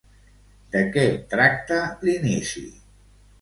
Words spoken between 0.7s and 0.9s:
De